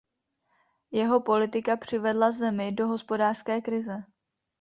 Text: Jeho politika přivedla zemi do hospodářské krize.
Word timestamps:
Jeho 0.91 1.19
politika 1.21 1.77
přivedla 1.77 2.31
zemi 2.31 2.71
do 2.71 2.87
hospodářské 2.87 3.61
krize. 3.61 4.03